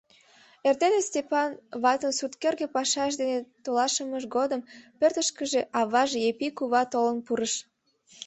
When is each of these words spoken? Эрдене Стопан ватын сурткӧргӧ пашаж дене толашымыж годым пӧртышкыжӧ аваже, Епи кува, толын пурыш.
Эрдене 0.67 0.99
Стопан 1.07 1.51
ватын 1.83 2.11
сурткӧргӧ 2.17 2.67
пашаж 2.75 3.11
дене 3.21 3.37
толашымыж 3.63 4.23
годым 4.35 4.61
пӧртышкыжӧ 4.99 5.61
аваже, 5.79 6.19
Епи 6.29 6.47
кува, 6.57 6.81
толын 6.93 7.17
пурыш. 7.25 7.53